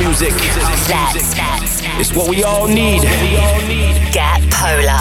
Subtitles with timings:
[0.00, 0.32] music.
[0.88, 1.28] That's,
[2.00, 3.02] It's what we all need.
[4.12, 4.96] Get Polar.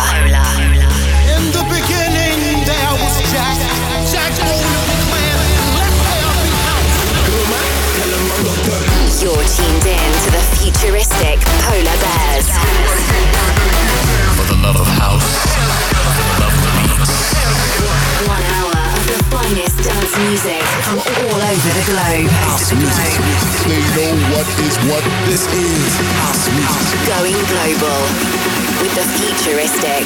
[1.31, 3.55] In the beginning, there was Jack.
[4.11, 4.59] Jack owned
[4.91, 5.39] the plan.
[5.79, 6.99] Let there be house.
[9.23, 12.47] You're tuned in to the futuristic Polar Bears.
[14.35, 15.31] For the love of house,
[19.83, 22.29] dance music from all over the globe.
[23.67, 25.91] They know what is what this is.
[26.19, 26.99] House music.
[27.07, 28.01] Going global
[28.81, 30.03] with the futuristic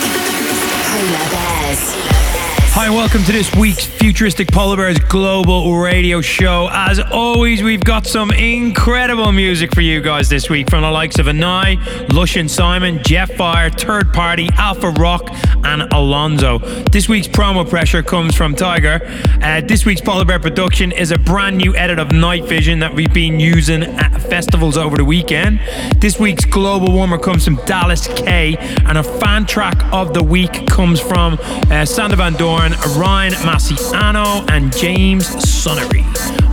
[0.90, 2.63] Polar Bears.
[2.76, 6.70] Hi, and welcome to this week's Futuristic Polar Bears Global Radio Show.
[6.72, 11.20] As always, we've got some incredible music for you guys this week from the likes
[11.20, 15.30] of Vinai, Lush and Simon, Jetfire, Third Party, Alpharock,
[15.64, 16.58] and Alonzo.
[16.92, 19.02] This week's promo pressure comes from Tyger.
[19.44, 22.96] Uh, this week's Polar Bear production is a brand new edit of Night Vision that
[22.96, 25.60] we've been using at festivals over the weekend.
[25.98, 30.66] This week's Global Warmer comes from Dallas K, and a fan track of the week
[30.66, 31.38] comes from
[31.70, 36.04] uh, Sander Van Doorn, Ryan Marciano, and James Sunnery.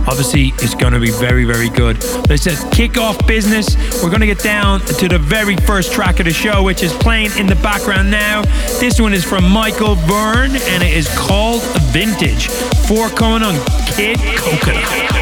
[0.07, 1.99] Obviously, it's going to be very, very good.
[2.21, 3.75] But it says kick off business.
[4.03, 6.91] We're going to get down to the very first track of the show, which is
[6.93, 8.41] playing in the background now.
[8.79, 12.47] This one is from Michael Brun, and it is called Vintage.
[12.87, 13.55] Four coming on
[13.87, 15.20] Kid Coconut.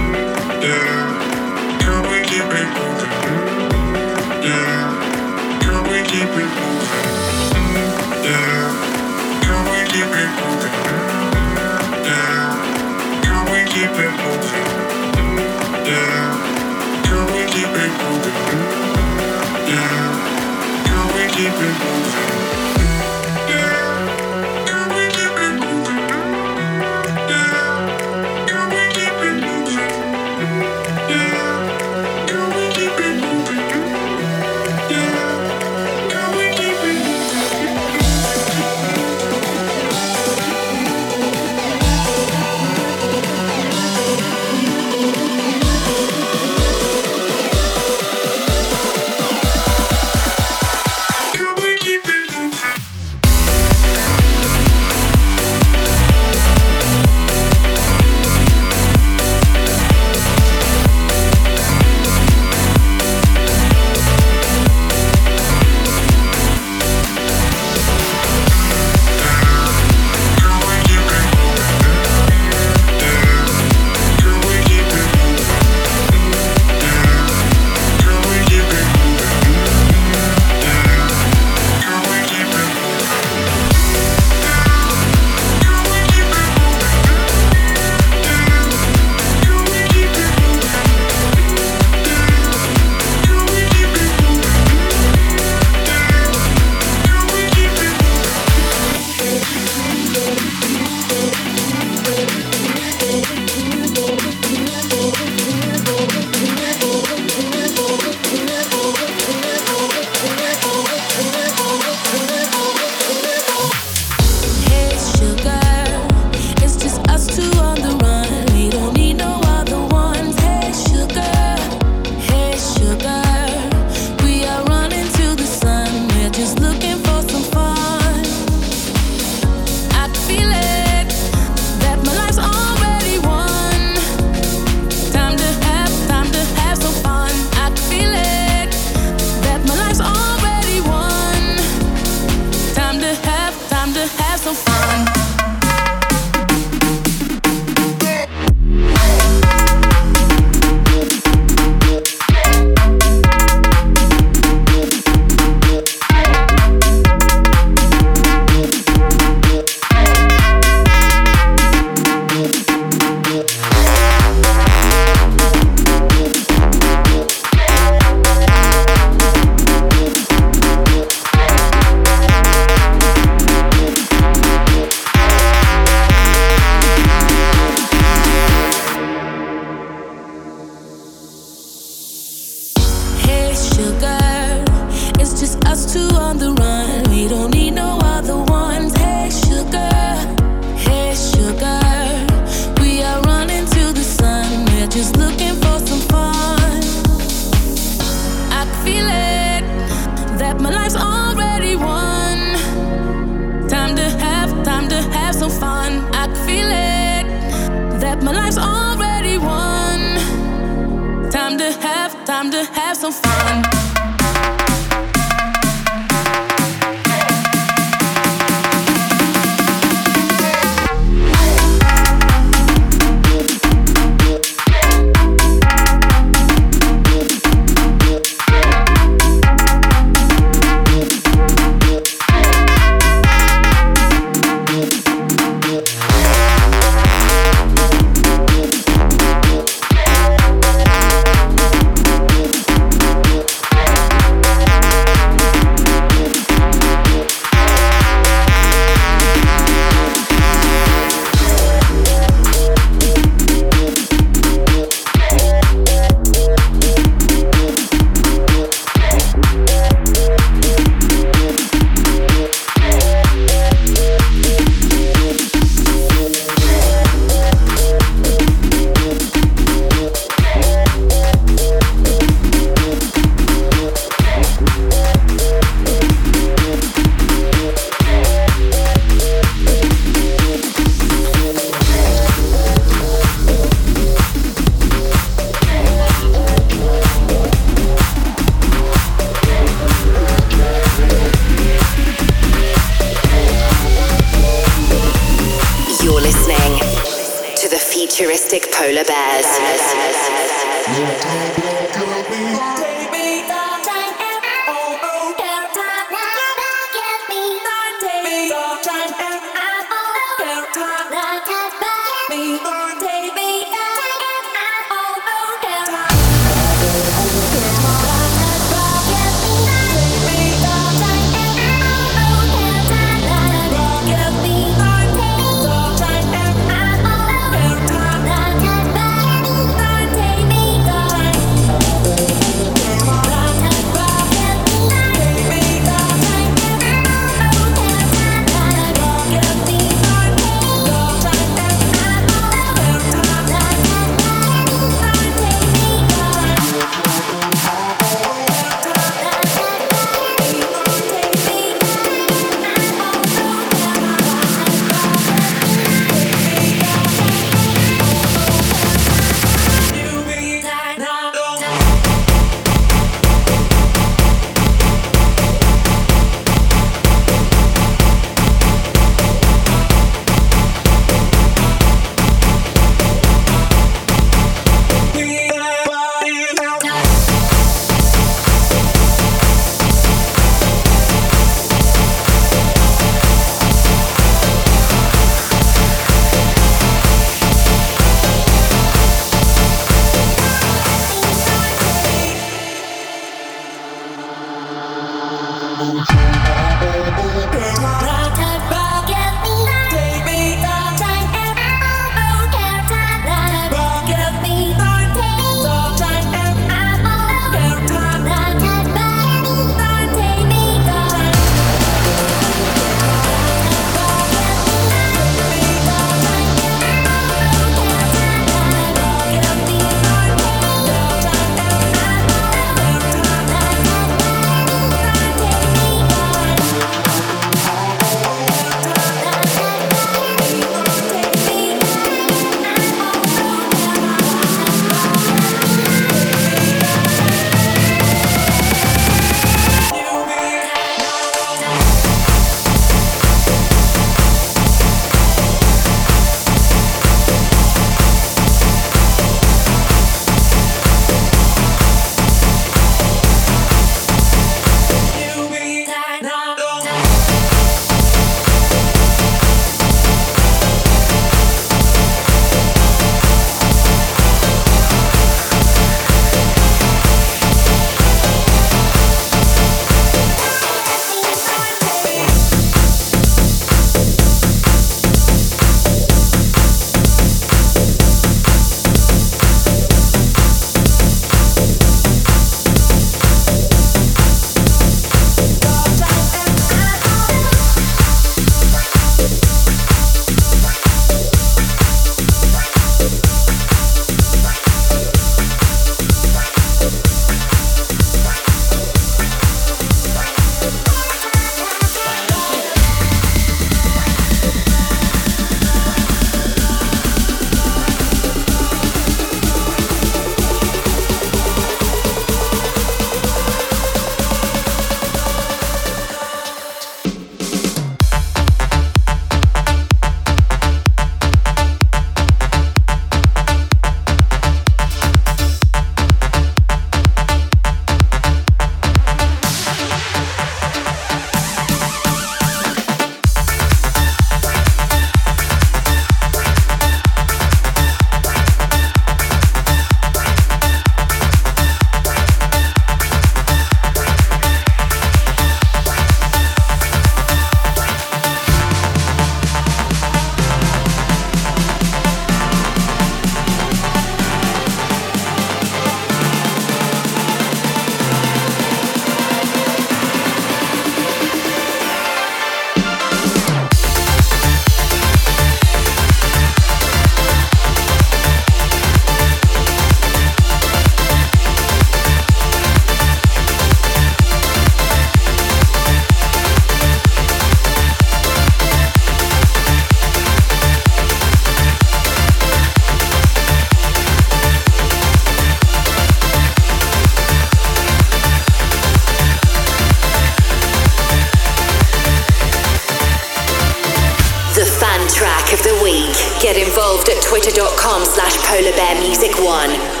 [596.41, 600.00] Get involved at twitter.com slash polarbearmusic1.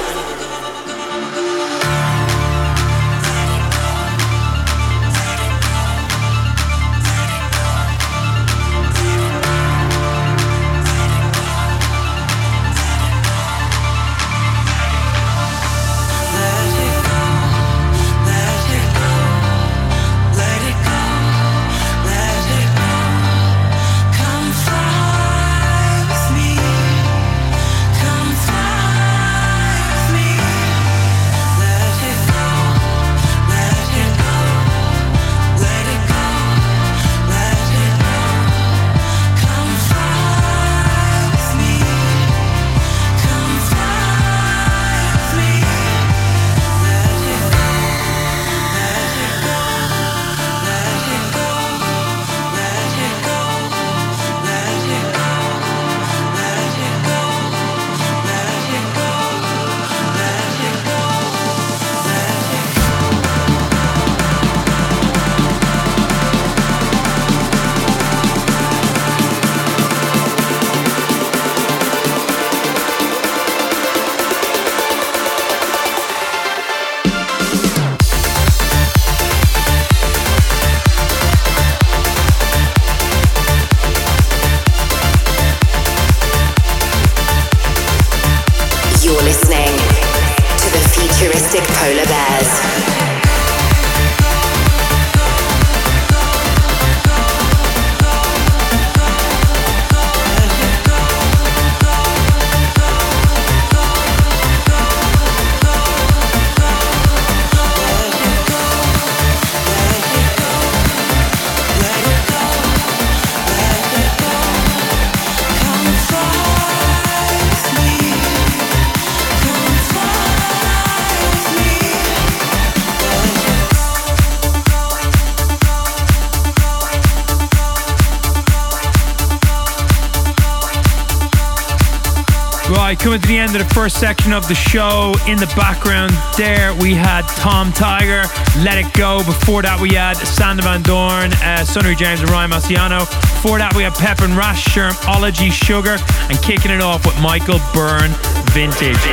[133.51, 135.11] Coming to the first section of the show.
[135.27, 138.23] In the background there, we had Tom Tyger,
[138.63, 139.19] Let It Go.
[139.27, 143.03] Before that, we had Sander Van Doorn, uh, Sunnery James, and Ryan Marciano.
[143.43, 145.99] Before that, we had Pep and Rash, Shermanology Sugar,
[146.31, 148.15] and kicking it off with Michael Brun,
[148.55, 149.03] Vintage.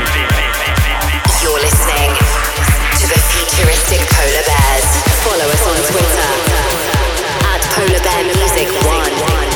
[1.42, 2.14] You're listening
[2.94, 4.86] to the futuristic Polar Bears.
[5.26, 6.30] Follow us on Twitter
[7.42, 9.47] at Polar Bear Music One.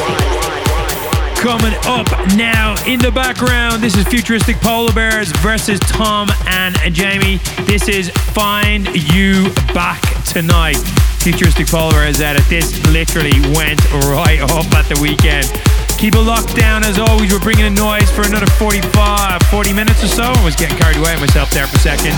[1.42, 2.06] Coming up
[2.36, 7.38] now in the background, this is Futuristic Polar Bears versus Tom and Jamie.
[7.66, 10.78] This is Find You Back Tonight.
[11.18, 12.44] Futuristic Polar Bears at it.
[12.44, 15.50] This literally went right up at the weekend.
[15.98, 17.32] Keep it locked down as always.
[17.32, 20.22] We're bringing in noise for another 45, 40 minutes or so.
[20.22, 22.14] I was getting carried away myself there for a second.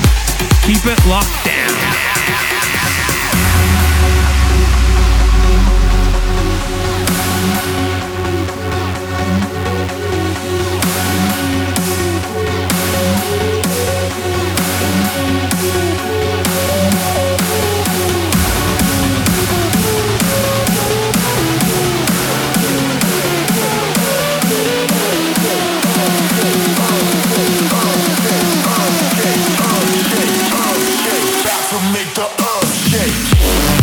[0.69, 1.73] Keep it locked down.
[32.15, 33.74] The earth shake.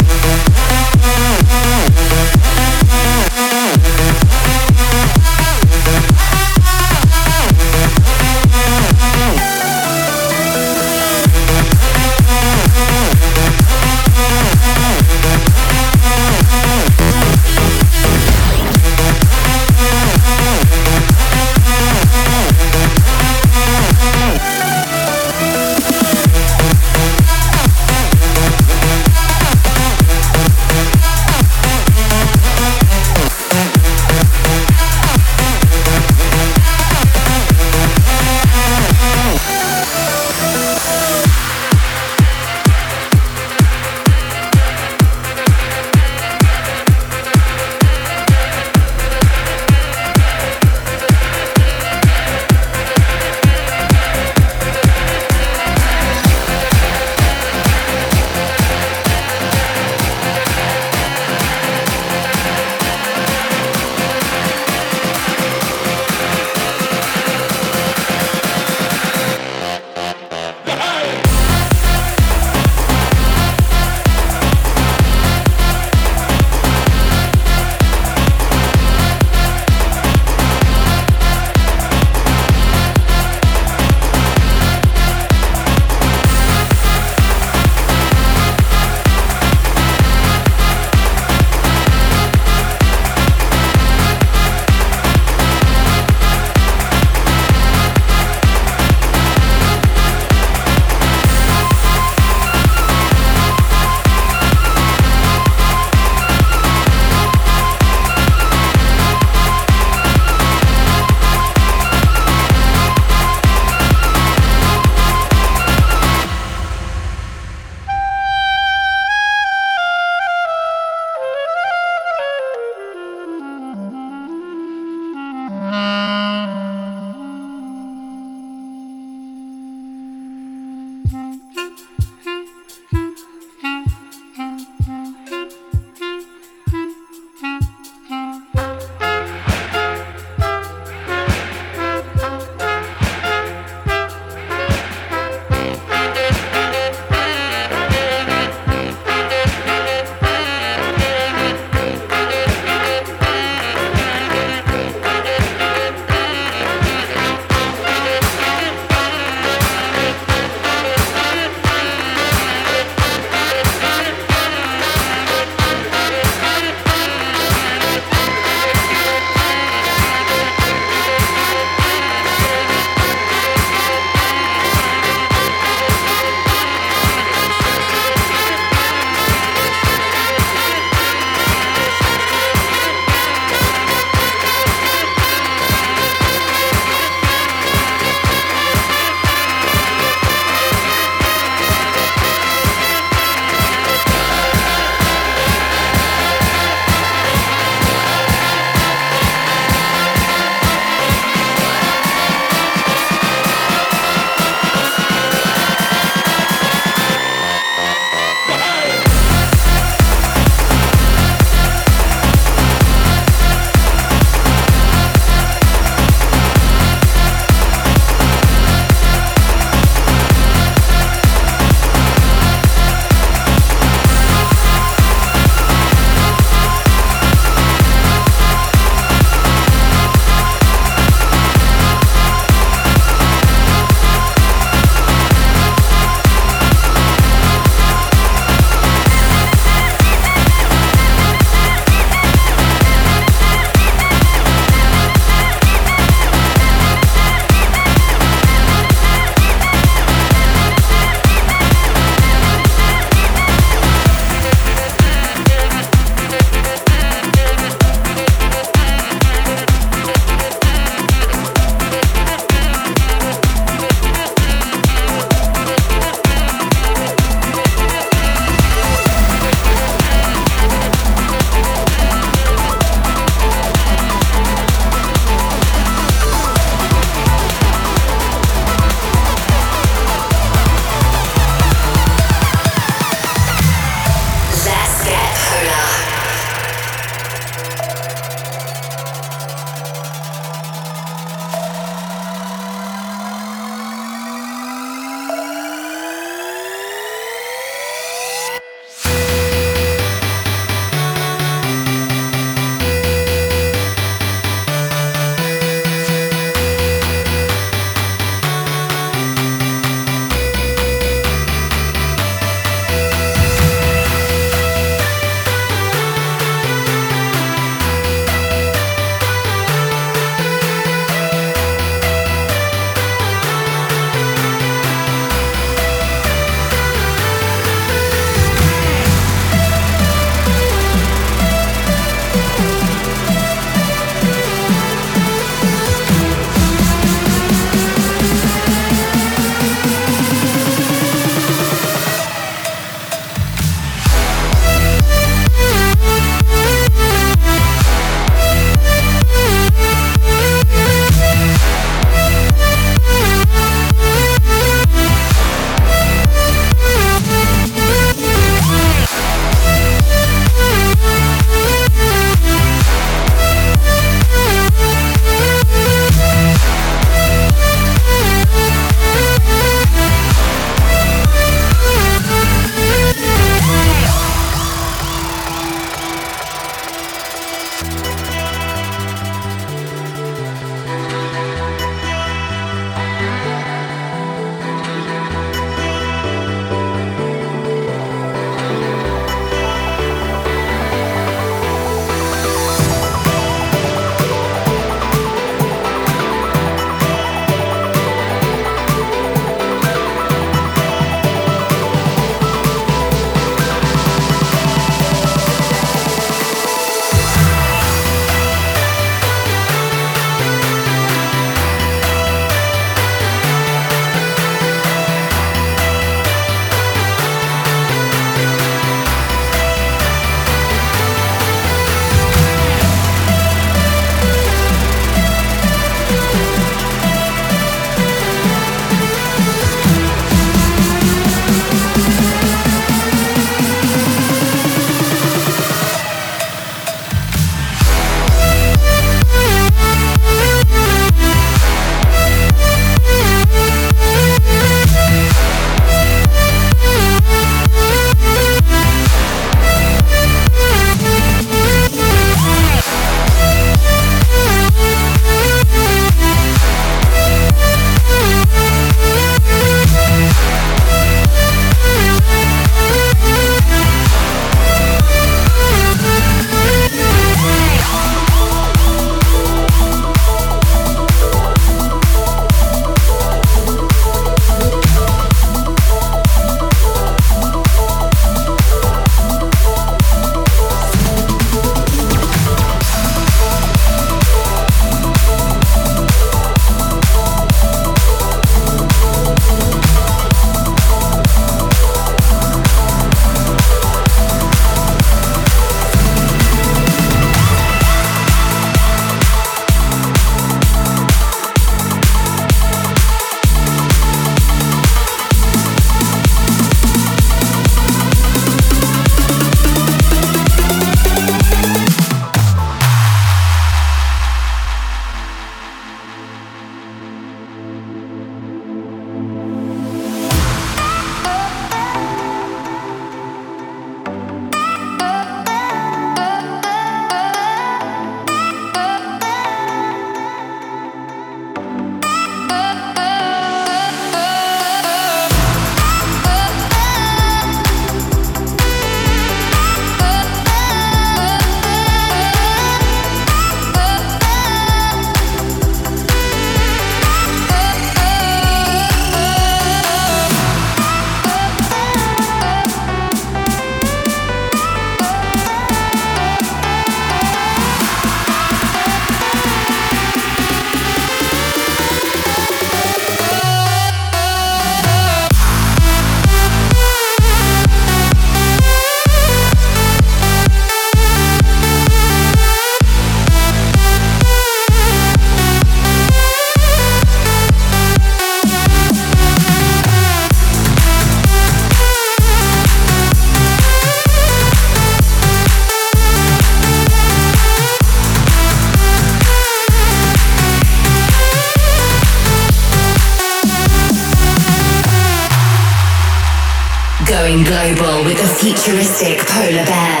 [599.01, 600.00] Futuristic polar bears.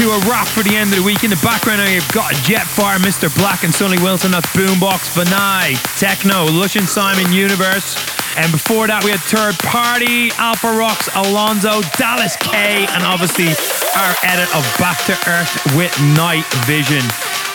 [0.00, 1.24] To a wrap for the end of the week.
[1.24, 3.28] In the background, you've got Jetfire, Mr.
[3.36, 4.30] Black, and Sonny Wilson.
[4.30, 8.00] That's Boombox, Vinai, Techno, Lush and Simon, Universe.
[8.40, 13.52] And before that, we had Third Party, Alpha Rocks, Ansolo, Dallas K, and obviously
[13.92, 17.04] our edit of Back to Earth with Night Vision.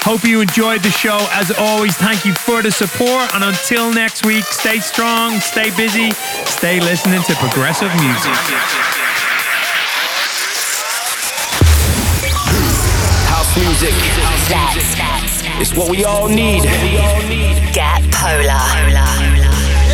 [0.06, 1.18] Hope you enjoyed the show.
[1.34, 3.34] As always, thank you for the support.
[3.34, 6.12] And until next week, stay strong, stay busy,
[6.46, 8.95] stay listening to progressive music.
[13.56, 13.96] House music.
[15.62, 16.64] It's what we all need.
[17.72, 18.60] Get polar.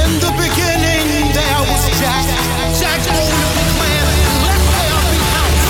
[0.02, 2.26] In the beginning, there was Jack.
[2.80, 4.06] Jack owned a man.
[4.42, 5.62] Let there be house.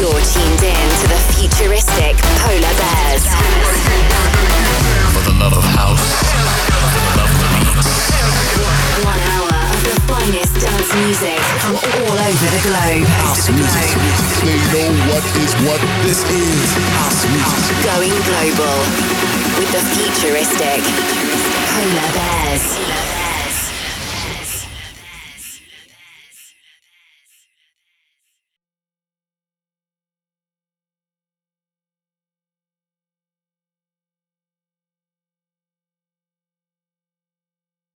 [0.00, 3.24] You're tuned in to the futuristic Polar Bears.
[5.14, 6.39] For the love of house.
[10.20, 13.06] Finest dance music from all over the globe.
[13.24, 13.88] House music,
[14.44, 16.68] They know what is what this is.
[17.00, 17.76] House music.
[17.88, 18.76] Going global
[19.56, 20.80] with the futuristic
[21.72, 23.29] Polar Bears.